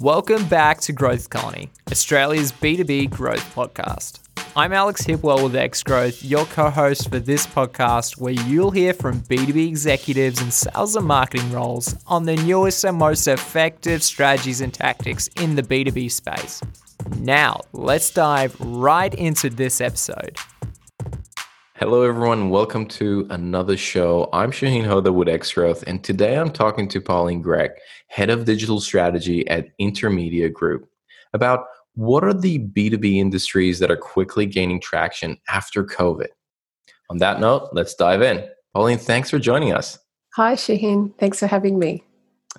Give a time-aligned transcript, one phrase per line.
[0.00, 4.20] Welcome back to Growth Colony, Australia's B2B growth podcast.
[4.54, 8.94] I'm Alex Hipwell with X Growth, your co host for this podcast, where you'll hear
[8.94, 14.60] from B2B executives in sales and marketing roles on the newest and most effective strategies
[14.60, 16.62] and tactics in the B2B space.
[17.18, 20.38] Now, let's dive right into this episode.
[21.74, 22.50] Hello, everyone.
[22.50, 24.28] Welcome to another show.
[24.32, 27.70] I'm Shaheen Hoda with Xgrowth, and today I'm talking to Pauline Grech,
[28.08, 30.88] Head of Digital Strategy at Intermedia Group,
[31.32, 36.28] about what are the B2B industries that are quickly gaining traction after COVID.
[37.10, 38.46] On that note, let's dive in.
[38.74, 39.98] Pauline, thanks for joining us.
[40.34, 41.12] Hi, Shaheen.
[41.18, 42.04] Thanks for having me.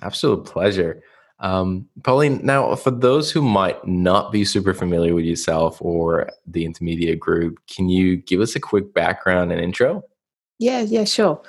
[0.02, 1.02] Absolute pleasure.
[1.38, 6.66] Um, Pauline, now for those who might not be super familiar with yourself or the
[6.66, 10.02] Intermedia Group, can you give us a quick background and intro?
[10.58, 11.40] Yeah, yeah, sure.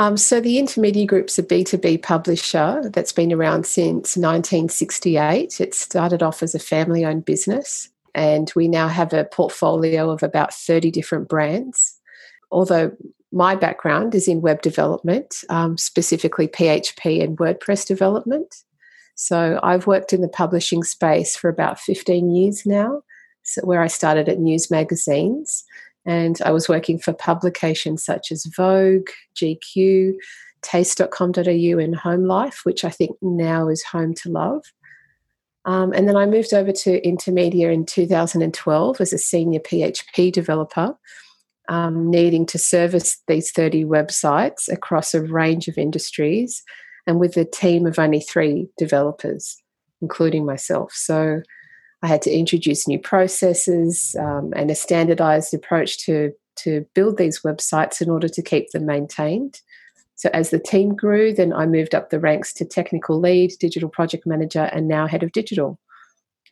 [0.00, 5.60] Um, so the Intermedia Group's a B2B publisher that's been around since 1968.
[5.60, 10.22] It started off as a family owned business, and we now have a portfolio of
[10.22, 12.00] about 30 different brands.
[12.50, 12.96] Although
[13.30, 18.56] my background is in web development, um, specifically PHP and WordPress development.
[19.16, 23.02] So I've worked in the publishing space for about 15 years now,
[23.42, 25.62] so where I started at news magazines.
[26.06, 30.14] And I was working for publications such as Vogue, GQ,
[30.62, 34.64] taste.com.au, and Home Life, which I think now is Home to Love.
[35.66, 40.96] Um, and then I moved over to Intermedia in 2012 as a senior PHP developer,
[41.68, 46.62] um, needing to service these 30 websites across a range of industries
[47.06, 49.56] and with a team of only three developers,
[50.00, 50.92] including myself.
[50.92, 51.42] So
[52.02, 57.42] I had to introduce new processes um, and a standardized approach to, to build these
[57.42, 59.60] websites in order to keep them maintained.
[60.14, 63.88] So as the team grew, then I moved up the ranks to technical lead, digital
[63.88, 65.78] project manager, and now head of digital.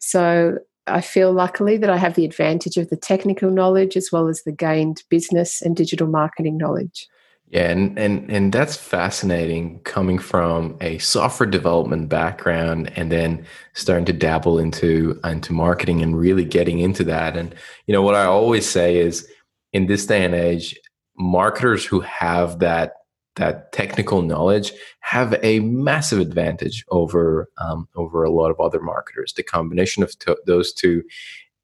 [0.00, 4.28] So I feel luckily that I have the advantage of the technical knowledge as well
[4.28, 7.08] as the gained business and digital marketing knowledge.
[7.50, 14.04] Yeah, and, and and that's fascinating coming from a software development background and then starting
[14.04, 17.38] to dabble into into marketing and really getting into that.
[17.38, 17.54] And
[17.86, 19.26] you know what I always say is
[19.72, 20.78] in this day and age,
[21.16, 22.92] marketers who have that
[23.36, 29.32] that technical knowledge have a massive advantage over um, over a lot of other marketers.
[29.32, 31.02] The combination of to- those two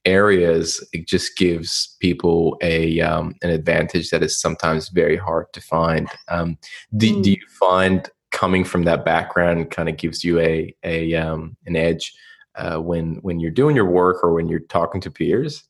[0.04, 5.60] areas it just gives people a um, an advantage that is sometimes very hard to
[5.60, 6.08] find.
[6.28, 6.58] Um,
[6.96, 7.22] do, mm.
[7.22, 11.76] do you find coming from that background kind of gives you a a um, an
[11.76, 12.12] edge
[12.56, 15.64] uh, when when you're doing your work or when you're talking to peers?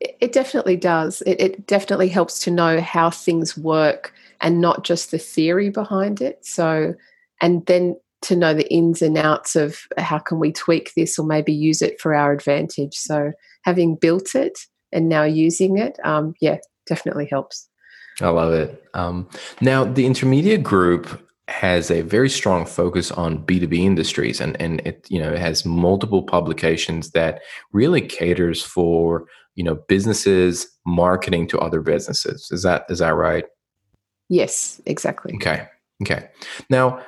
[0.00, 1.22] It definitely does.
[1.22, 6.20] It, it definitely helps to know how things work and not just the theory behind
[6.20, 6.44] it.
[6.44, 6.94] So
[7.40, 11.26] and then to know the ins and outs of how can we tweak this or
[11.26, 12.94] maybe use it for our advantage.
[12.94, 13.32] So
[13.64, 14.58] having built it
[14.92, 17.68] and now using it, um, yeah, definitely helps.
[18.20, 18.82] I love it.
[18.94, 19.28] Um,
[19.60, 25.06] now, the Intermedia Group has a very strong focus on B2B industries and, and it,
[25.08, 27.40] you know, it has multiple publications that
[27.72, 32.48] really caters for, you know, businesses marketing to other businesses.
[32.50, 33.44] Is that, is that right?
[34.28, 35.34] Yes, exactly.
[35.36, 35.66] Okay.
[36.02, 36.28] Okay.
[36.68, 37.02] Now,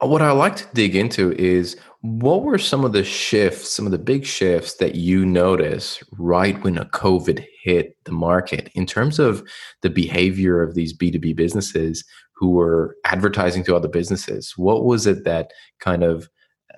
[0.00, 3.92] what I like to dig into is what were some of the shifts, some of
[3.92, 9.18] the big shifts that you noticed right when a COVID hit the market in terms
[9.18, 9.42] of
[9.82, 12.04] the behavior of these B2B businesses
[12.34, 14.54] who were advertising to other businesses?
[14.56, 15.50] What was it that
[15.80, 16.28] kind of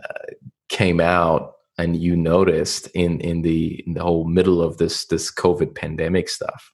[0.03, 0.33] uh,
[0.71, 5.31] came out and you noticed in in the in the whole middle of this this
[5.31, 6.73] COVID pandemic stuff?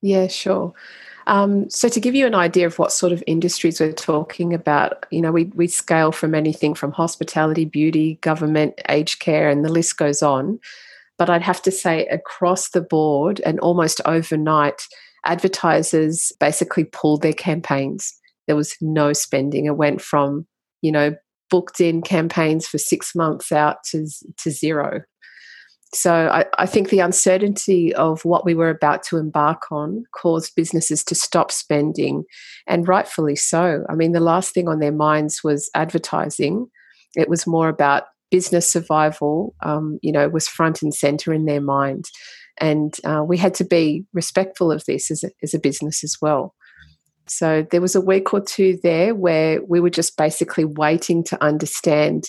[0.00, 0.72] Yeah, sure.
[1.26, 5.06] Um, so to give you an idea of what sort of industries we're talking about,
[5.10, 9.72] you know, we we scale from anything from hospitality, beauty, government, aged care, and the
[9.72, 10.58] list goes on.
[11.18, 14.86] But I'd have to say across the board and almost overnight,
[15.24, 18.12] advertisers basically pulled their campaigns.
[18.46, 19.66] There was no spending.
[19.66, 20.46] It went from,
[20.80, 21.14] you know,
[21.50, 24.06] booked in campaigns for six months out to,
[24.38, 25.02] to zero.
[25.94, 30.54] So I, I, think the uncertainty of what we were about to embark on caused
[30.54, 32.24] businesses to stop spending,
[32.66, 33.84] and rightfully so.
[33.90, 36.68] I mean, the last thing on their minds was advertising.
[37.14, 39.54] It was more about business survival.
[39.62, 42.06] Um, you know, was front and center in their mind,
[42.58, 46.16] and uh, we had to be respectful of this as a, as a business as
[46.22, 46.54] well.
[47.28, 51.42] So there was a week or two there where we were just basically waiting to
[51.44, 52.24] understand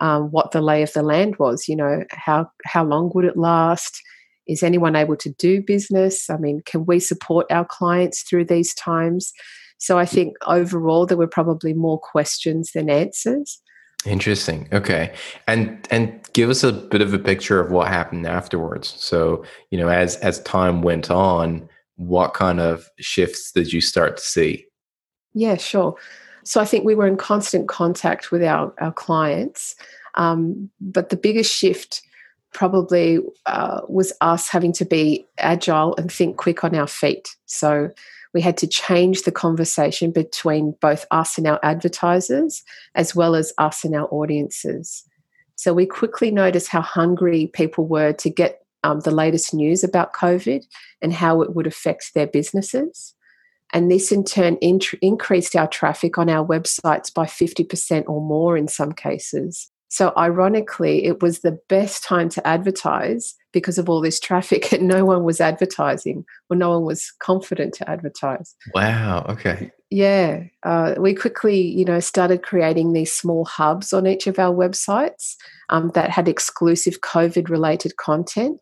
[0.00, 1.68] um, what the lay of the land was.
[1.68, 4.00] You know, how how long would it last?
[4.46, 6.28] Is anyone able to do business?
[6.28, 9.32] I mean, can we support our clients through these times?
[9.78, 13.60] So I think overall there were probably more questions than answers.
[14.06, 14.68] Interesting.
[14.72, 15.14] Okay.
[15.46, 18.94] And and give us a bit of a picture of what happened afterwards.
[18.98, 24.18] So, you know, as as time went on, what kind of shifts did you start
[24.18, 24.66] to see?
[25.32, 25.96] Yeah, sure.
[26.44, 29.74] So I think we were in constant contact with our, our clients.
[30.14, 32.02] Um, but the biggest shift
[32.52, 37.28] probably uh, was us having to be agile and think quick on our feet.
[37.46, 37.90] So
[38.32, 42.62] we had to change the conversation between both us and our advertisers,
[42.94, 45.04] as well as us and our audiences.
[45.56, 50.12] So we quickly noticed how hungry people were to get um, the latest news about
[50.12, 50.64] COVID
[51.00, 53.13] and how it would affect their businesses.
[53.74, 58.56] And this in turn int- increased our traffic on our websites by 50% or more
[58.56, 59.70] in some cases.
[59.88, 64.88] So, ironically, it was the best time to advertise because of all this traffic, and
[64.88, 68.54] no one was advertising or no one was confident to advertise.
[68.74, 69.26] Wow.
[69.28, 69.70] Okay.
[69.90, 70.44] Yeah.
[70.64, 75.34] Uh, we quickly, you know, started creating these small hubs on each of our websites
[75.68, 78.60] um, that had exclusive COVID related content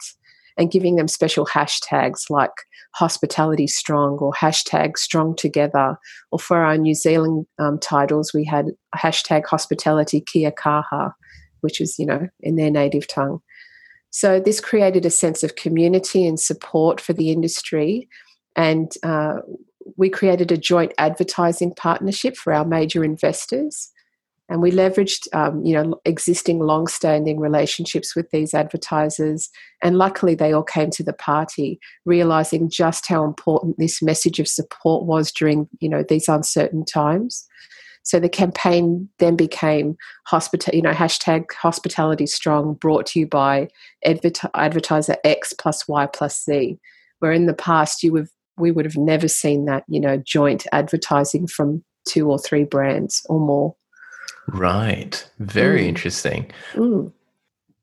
[0.58, 2.50] and giving them special hashtags like
[2.94, 5.96] hospitality strong or hashtag strong together.
[6.30, 8.66] Or for our New Zealand um, titles, we had
[8.96, 11.12] hashtag hospitality kia kaha,
[11.60, 13.40] which is, you know, in their native tongue.
[14.10, 18.08] So this created a sense of community and support for the industry.
[18.56, 19.36] And uh,
[19.96, 23.90] we created a joint advertising partnership for our major investors
[24.52, 29.48] and we leveraged um, you know existing long-standing relationships with these advertisers.
[29.82, 34.46] And luckily they all came to the party realizing just how important this message of
[34.46, 37.46] support was during you know these uncertain times.
[38.04, 39.96] So the campaign then became
[40.26, 43.68] hospital you know hashtag hospitality strong brought to you by
[44.04, 46.78] advertiser x plus y plus z
[47.20, 48.28] where in the past you would
[48.58, 53.24] we would have never seen that you know joint advertising from two or three brands
[53.30, 53.74] or more
[54.48, 55.28] Right.
[55.38, 55.88] Very mm.
[55.88, 56.50] interesting.
[56.74, 57.12] Mm.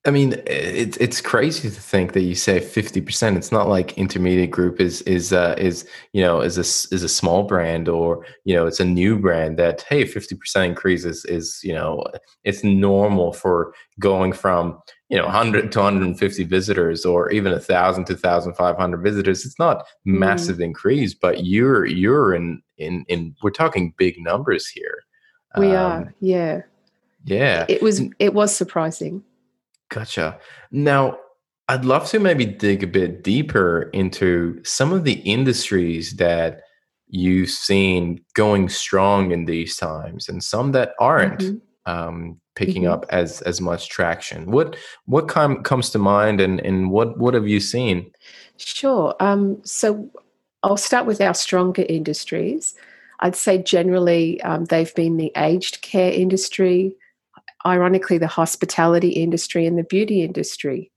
[0.06, 3.36] I mean, it's it's crazy to think that you say fifty percent.
[3.36, 6.62] It's not like Intermedia group is is uh, is you know is a
[6.96, 10.68] is a small brand or you know it's a new brand that hey fifty percent
[10.68, 12.06] increase is is you know
[12.46, 14.80] it's normal for going from
[15.10, 19.80] you know 100 to 150 visitors or even a thousand to 1500 visitors it's not
[20.07, 20.18] mm.
[20.18, 25.00] massive increase but you're you're in in in we're talking big numbers here
[25.57, 26.62] we um, are, yeah.
[27.25, 27.66] Yeah.
[27.68, 29.24] It was it was surprising.
[29.90, 30.40] Gotcha.
[30.72, 31.18] Now,
[31.68, 36.62] I'd love to maybe dig a bit deeper into some of the industries that
[37.07, 41.92] you've seen going strong in these times and some that aren't mm-hmm.
[41.92, 42.94] um, picking mm-hmm.
[42.94, 44.52] up as as much traction.
[44.52, 48.12] What what com- comes to mind and and what what have you seen?
[48.57, 49.16] Sure.
[49.19, 50.10] Um, so
[50.63, 52.75] I'll start with our stronger industries.
[53.19, 56.95] I'd say generally um, they've been the aged care industry,
[57.66, 60.92] ironically, the hospitality industry, and the beauty industry.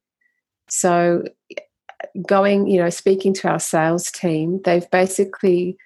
[0.68, 1.24] So,
[2.26, 5.76] going, you know, speaking to our sales team, they've basically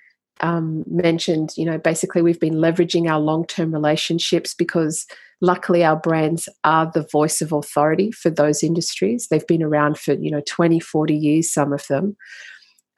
[0.40, 5.06] um, mentioned, you know, basically we've been leveraging our long term relationships because
[5.40, 9.28] luckily our brands are the voice of authority for those industries.
[9.28, 12.16] They've been around for, you know, 20, 40 years, some of them.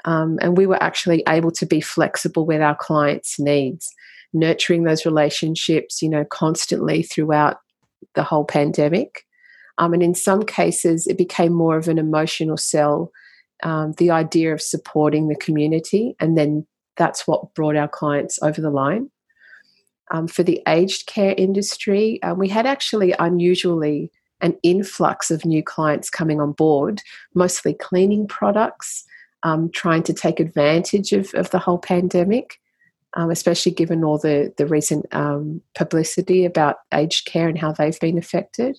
[0.04, 3.92] Um, and we were actually able to be flexible with our clients' needs,
[4.32, 7.58] nurturing those relationships, you know, constantly throughout
[8.14, 9.24] the whole pandemic.
[9.78, 13.10] Um, and in some cases, it became more of an emotional sell,
[13.62, 16.14] um, the idea of supporting the community.
[16.20, 19.10] And then that's what brought our clients over the line.
[20.10, 25.62] Um, for the aged care industry, uh, we had actually unusually an influx of new
[25.62, 27.02] clients coming on board,
[27.34, 29.04] mostly cleaning products
[29.42, 32.60] um, trying to take advantage of, of the whole pandemic,
[33.14, 38.00] um, especially given all the, the recent um, publicity about aged care and how they've
[38.00, 38.76] been affected.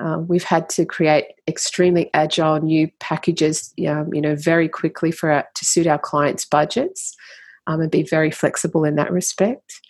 [0.00, 5.30] Uh, we've had to create extremely agile new packages, um, you know, very quickly for
[5.30, 7.14] our, to suit our clients' budgets,
[7.66, 9.80] um, and be very flexible in that respect.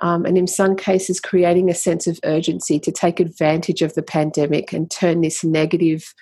[0.00, 4.02] Um, and in some cases, creating a sense of urgency to take advantage of the
[4.02, 6.14] pandemic and turn this negative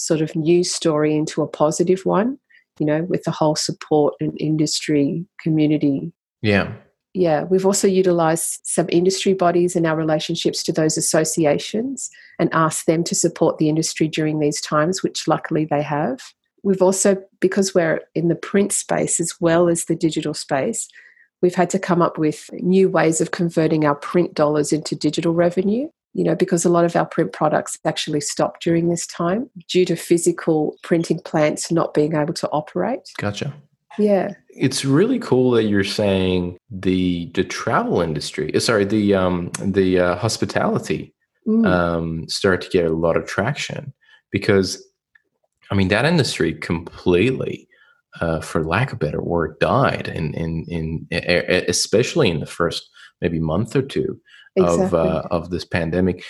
[0.00, 2.38] sort of news story into a positive one,
[2.78, 6.12] you know, with the whole support and industry community.
[6.42, 6.72] Yeah.
[7.12, 12.86] Yeah, we've also utilized some industry bodies and our relationships to those associations and asked
[12.86, 16.20] them to support the industry during these times, which luckily they have.
[16.62, 20.88] We've also, because we're in the print space as well as the digital space,
[21.42, 25.34] we've had to come up with new ways of converting our print dollars into digital
[25.34, 29.48] revenue you know, because a lot of our print products actually stopped during this time
[29.68, 33.00] due to physical printing plants not being able to operate.
[33.18, 33.54] Gotcha.
[33.98, 34.34] Yeah.
[34.48, 40.00] It's really cool that you're saying the the travel industry, uh, sorry, the um the
[40.00, 41.14] uh, hospitality
[41.48, 41.66] Mm.
[41.66, 43.94] um start to get a lot of traction
[44.30, 44.86] because
[45.70, 47.66] I mean that industry completely
[48.20, 51.08] uh, for lack of better word died in in in
[51.66, 52.90] especially in the first
[53.22, 54.20] maybe month or two
[54.56, 56.24] of uh, of this pandemic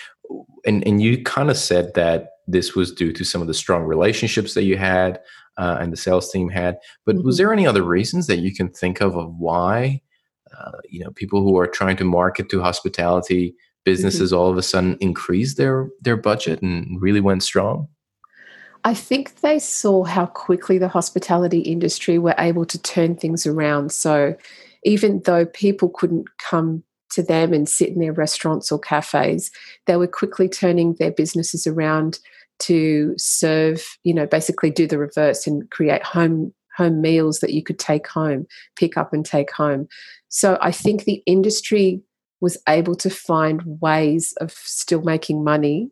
[0.65, 3.83] and and you kind of said that this was due to some of the strong
[3.83, 5.19] relationships that you had
[5.57, 7.37] uh, and the sales team had but was Mhm.
[7.37, 10.01] there any other reasons that you can think of of why
[10.57, 14.61] uh, you know people who are trying to market to hospitality businesses all of a
[14.61, 17.87] sudden increased their their budget and really went strong
[18.83, 23.91] I think they saw how quickly the hospitality industry were able to turn things around.
[23.91, 24.35] So
[24.83, 29.51] even though people couldn't come to them and sit in their restaurants or cafes,
[29.85, 32.19] they were quickly turning their businesses around
[32.59, 37.61] to serve, you know, basically do the reverse and create home home meals that you
[37.61, 39.87] could take home, pick up and take home.
[40.29, 42.01] So I think the industry
[42.39, 45.91] was able to find ways of still making money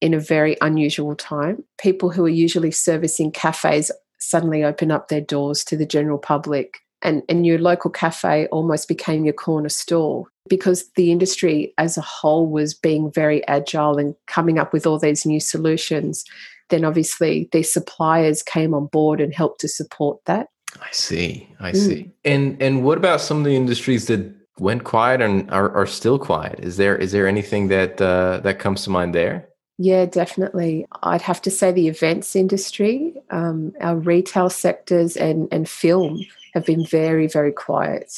[0.00, 1.62] in a very unusual time.
[1.78, 6.78] People who are usually servicing cafes suddenly open up their doors to the general public.
[7.02, 12.00] And, and your local cafe almost became your corner store because the industry as a
[12.02, 16.24] whole was being very agile and coming up with all these new solutions.
[16.70, 20.48] Then obviously these suppliers came on board and helped to support that.
[20.80, 21.76] i see i Mm.
[21.86, 24.22] see and and what about some of the industries that
[24.58, 28.58] went quiet and are, are still quiet is there is there anything that uh, that
[28.58, 29.36] comes to mind there
[29.78, 30.86] Yeah, definitely.
[31.02, 32.94] I'd have to say the events industry,
[33.30, 36.20] um, our retail sectors, and, and film
[36.52, 38.12] have been very, very quiet.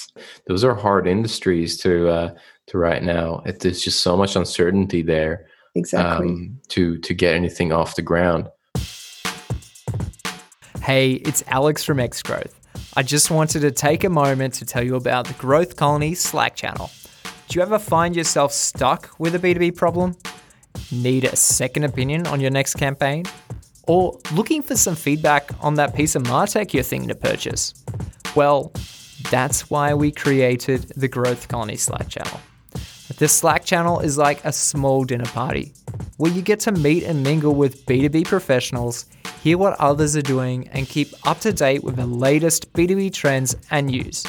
[0.47, 2.35] those are hard industries to uh,
[2.67, 3.43] to right now.
[3.47, 6.29] It, there's just so much uncertainty there Exactly.
[6.29, 8.49] um, to to get anything off the ground.
[10.83, 12.53] Hey, it's Alex from Xgrowth.
[12.97, 16.55] I just wanted to take a moment to tell you about the Growth Colony Slack
[16.57, 16.91] channel.
[17.49, 20.15] Do you ever find yourself stuck with a B2B problem?
[20.93, 23.25] Need a second opinion on your next campaign?
[23.87, 27.75] Or looking for some feedback on that piece of Martech you're thinking to purchase?
[28.35, 28.73] Well,
[29.31, 32.41] that's why we created the Growth Colony Slack channel.
[33.17, 35.73] This Slack channel is like a small dinner party
[36.17, 39.07] where you get to meet and mingle with B2B professionals,
[39.43, 43.55] hear what others are doing, and keep up to date with the latest B2B trends
[43.71, 44.27] and news.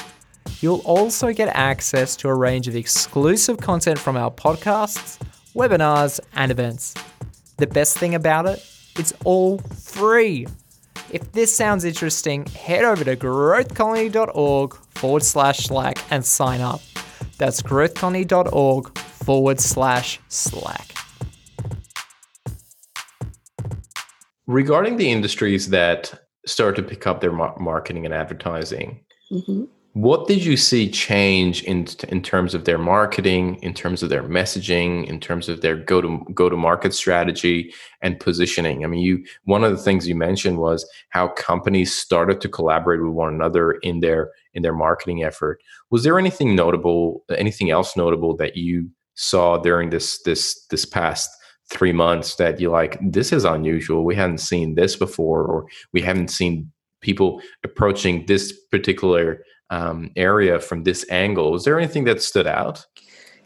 [0.62, 5.20] You'll also get access to a range of exclusive content from our podcasts,
[5.56, 6.94] webinars, and events.
[7.58, 8.64] The best thing about it,
[8.98, 10.46] it's all free.
[11.16, 16.82] If this sounds interesting, head over to growthcolony.org forward slash Slack and sign up.
[17.38, 20.94] That's growthcolony.org forward slash Slack.
[24.46, 29.00] Regarding the industries that start to pick up their marketing and advertising,
[29.32, 29.70] Mhm.
[29.96, 34.24] What did you see change in in terms of their marketing, in terms of their
[34.24, 38.84] messaging, in terms of their go to go to market strategy and positioning?
[38.84, 43.02] I mean, you one of the things you mentioned was how companies started to collaborate
[43.02, 45.62] with one another in their in their marketing effort.
[45.92, 51.30] Was there anything notable, anything else notable that you saw during this this this past
[51.70, 56.02] three months that you like this is unusual we hadn't seen this before or we
[56.02, 56.72] haven't seen
[57.02, 61.52] people approaching this particular um, area from this angle.
[61.52, 62.86] Was there anything that stood out?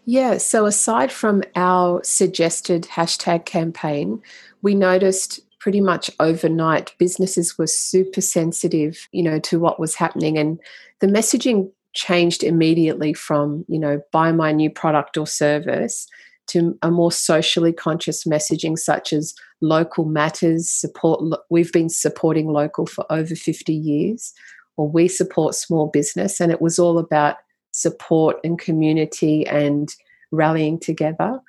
[0.05, 4.21] Yeah, so aside from our suggested hashtag campaign,
[4.61, 10.37] we noticed pretty much overnight businesses were super sensitive, you know, to what was happening
[10.37, 10.59] and
[10.99, 16.07] the messaging changed immediately from, you know, buy my new product or service
[16.47, 22.85] to a more socially conscious messaging such as local matters, support we've been supporting local
[22.85, 24.33] for over 50 years
[24.79, 27.35] or we support small business and it was all about
[27.71, 29.93] support and community and
[30.31, 31.41] rallying together.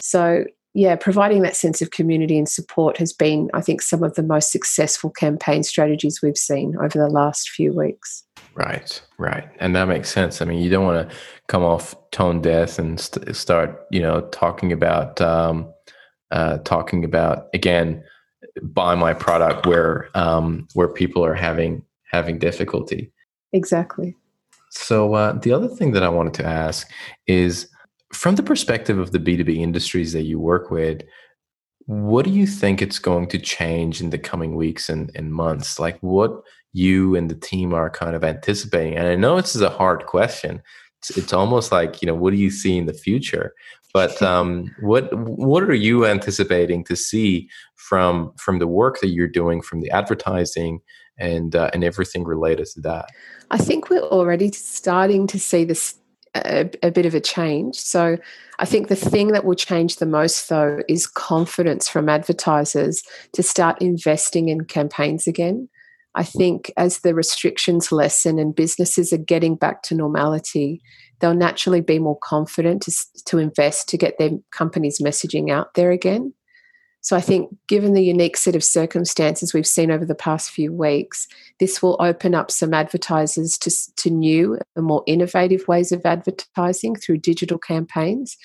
[0.00, 4.14] So, yeah, providing that sense of community and support has been, I think, some of
[4.14, 8.24] the most successful campaign strategies we've seen over the last few weeks.
[8.54, 12.40] right right and that makes sense i mean you don't want to come off tone
[12.40, 15.72] deaf and st- start you know talking about um,
[16.32, 18.02] uh, talking about again
[18.62, 23.12] buy my product where um, where people are having having difficulty
[23.52, 24.16] Exactly.
[24.70, 26.88] So uh, the other thing that I wanted to ask
[27.26, 27.68] is,
[28.12, 31.02] from the perspective of the B two B industries that you work with,
[31.86, 35.78] what do you think it's going to change in the coming weeks and, and months?
[35.78, 38.96] Like what you and the team are kind of anticipating?
[38.96, 40.62] And I know this is a hard question.
[40.98, 43.52] It's, it's almost like you know, what do you see in the future?
[43.92, 49.26] But um, what what are you anticipating to see from from the work that you're
[49.26, 50.80] doing, from the advertising
[51.20, 53.10] and uh, and everything related to that?
[53.50, 55.94] I think we're already starting to see this
[56.34, 57.76] a, a, bit of a change.
[57.76, 58.16] So
[58.58, 63.42] I think the thing that will change the most, though, is confidence from advertisers to
[63.42, 65.68] start investing in campaigns again.
[66.14, 70.82] I think as the restrictions lessen and businesses are getting back to normality,
[71.20, 72.92] they'll naturally be more confident to,
[73.26, 76.32] to invest to get their company's messaging out there again.
[77.02, 80.72] So I think, given the unique set of circumstances we've seen over the past few
[80.72, 81.26] weeks,
[81.58, 86.96] this will open up some advertisers to, to new and more innovative ways of advertising
[86.96, 88.36] through digital campaigns,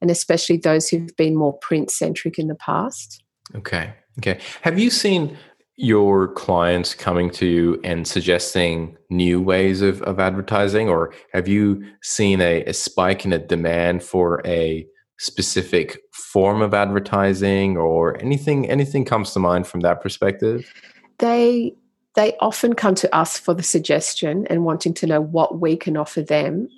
[0.00, 3.22] and especially those who've been more print centric in the past.
[3.54, 3.92] Okay.
[4.18, 4.38] Okay.
[4.62, 5.36] Have you seen
[5.76, 11.84] your clients coming to you and suggesting new ways of, of advertising, or have you
[12.02, 14.86] seen a, a spike in a demand for a
[15.18, 20.72] specific form of advertising or anything anything comes to mind from that perspective?
[21.18, 21.74] They
[22.14, 25.96] they often come to us for the suggestion and wanting to know what we can
[25.96, 26.68] offer them.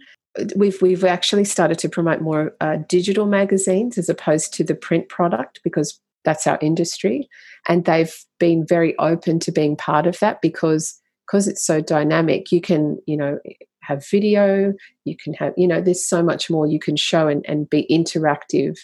[0.55, 5.09] We've we've actually started to promote more uh, digital magazines as opposed to the print
[5.09, 7.29] product because that's our industry.
[7.69, 12.53] And they've been very open to being part of that because because it's so dynamic.
[12.53, 13.39] You can you know
[13.89, 14.73] have video
[15.05, 17.87] you can have you know there's so much more you can show and, and be
[17.91, 18.77] interactive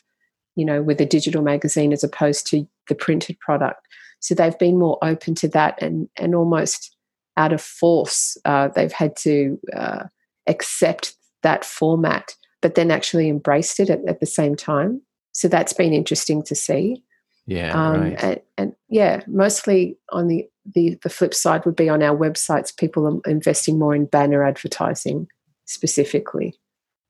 [0.57, 3.87] you know with a digital magazine as opposed to the printed product.
[4.21, 6.97] So they've been more open to that and and almost
[7.37, 10.05] out of force uh, they've had to uh,
[10.47, 15.03] accept that format but then actually embraced it at, at, the same time.
[15.33, 17.03] So that's been interesting to see.
[17.47, 18.23] Yeah um, right.
[18.23, 22.77] and, and yeah mostly on the the the flip side would be on our websites
[22.77, 25.29] people are investing more in banner advertising
[25.67, 26.55] specifically.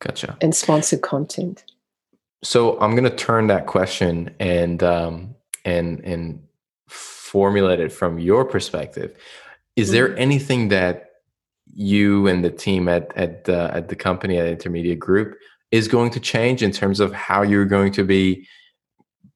[0.00, 0.36] Gotcha.
[0.40, 1.64] And sponsored content.
[2.42, 5.34] So i'm going to turn that question and um
[5.64, 6.42] and and
[6.88, 9.16] formulate it from your perspective.
[9.74, 10.18] Is there mm-hmm.
[10.18, 11.10] anything that
[11.72, 15.36] you and the team at at the at the company at intermedia group
[15.72, 18.46] is going to change in terms of how you're going to be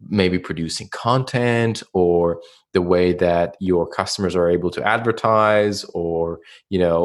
[0.09, 2.41] maybe producing content or
[2.79, 6.39] the way that your customers are able to advertise or
[6.71, 7.01] you know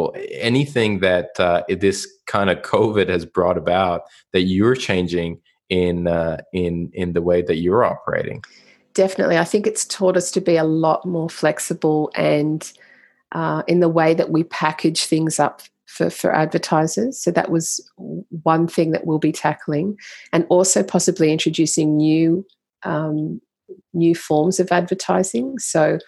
[0.50, 6.38] anything that uh, this kind of covid has brought about that you're changing in uh,
[6.54, 8.43] in in the way that you're operating?
[8.93, 9.39] Definitely.
[9.39, 12.71] I think it's taught us to be a lot more flexible and
[13.32, 17.17] uh, in the way that we package things up for, for advertisers.
[17.17, 17.65] So that was
[18.43, 19.97] one thing that we'll be tackling,
[20.32, 22.45] and also possibly introducing new
[22.84, 23.41] um,
[23.93, 25.59] new forms of advertising.
[25.59, 25.99] So,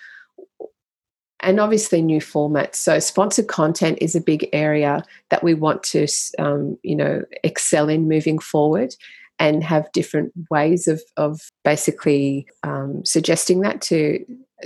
[1.41, 2.75] and obviously new formats.
[2.75, 6.08] So, sponsored content is a big area that we want to,
[6.39, 8.95] um, you know, excel in moving forward,
[9.39, 14.23] and have different ways of of basically um, suggesting that to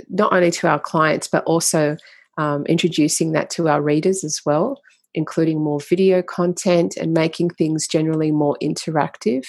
[0.08, 1.96] not only to our clients but also
[2.38, 4.80] um, introducing that to our readers as well
[5.14, 9.44] including more video content and making things generally more interactive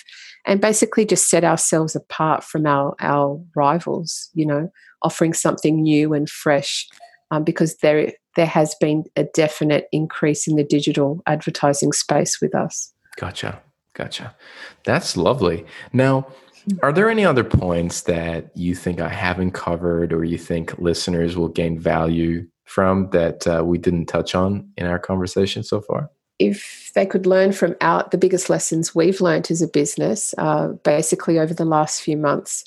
[0.46, 4.70] and basically just set ourselves apart from our, our rivals, you know,
[5.04, 6.88] offering something new and fresh
[7.32, 12.56] um, because there, there has been a definite increase in the digital advertising space with
[12.56, 12.94] us.
[13.18, 13.62] Gotcha.
[13.94, 14.36] Gotcha.
[14.86, 15.66] That's lovely.
[15.92, 16.28] Now,
[16.82, 21.36] are there any other points that you think I haven't covered or you think listeners
[21.36, 26.10] will gain value from that uh, we didn't touch on in our conversation so far?
[26.42, 30.70] If they could learn from our the biggest lessons we've learned as a business, uh,
[30.84, 32.66] basically over the last few months,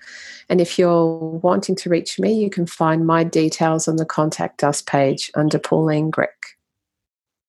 [0.50, 4.66] And if you're wanting to reach me, you can find my details on the Contact
[4.66, 6.28] Us page under Pauline Grech.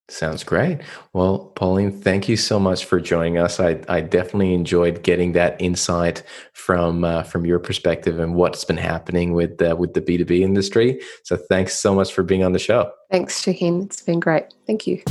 [0.08, 0.80] Sounds great.
[1.14, 3.58] Well, Pauline, thank you so much for joining us.
[3.58, 8.76] I, I definitely enjoyed getting that insight from uh, from your perspective and what's been
[8.76, 11.00] happening with uh, with the B two B industry.
[11.24, 12.90] So, thanks so much for being on the show.
[13.10, 13.86] Thanks, Shaheen.
[13.86, 14.52] It's been great.
[14.66, 15.02] Thank you.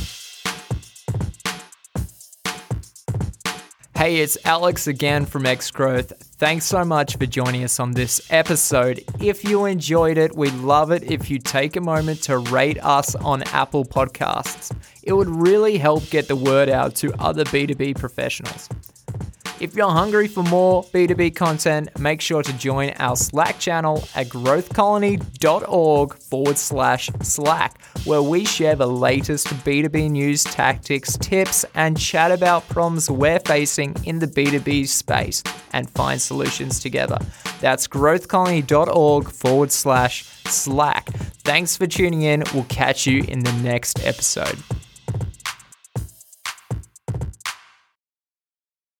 [3.96, 6.12] Hey, it's Alex again from X Growth.
[6.42, 9.04] Thanks so much for joining us on this episode.
[9.20, 13.14] If you enjoyed it, we'd love it if you take a moment to rate us
[13.14, 14.76] on Apple Podcasts.
[15.04, 18.68] It would really help get the word out to other B2B professionals.
[19.62, 24.28] If you're hungry for more B2B content, make sure to join our Slack channel at
[24.28, 32.32] growthcolony.org forward slash Slack, where we share the latest B2B news, tactics, tips, and chat
[32.32, 35.44] about problems we're facing in the B2B space
[35.74, 37.20] and find solutions together.
[37.60, 41.10] That's growthcolony.org forward slash Slack.
[41.44, 42.44] Thanks for tuning in.
[42.56, 44.58] We'll catch you in the next episode.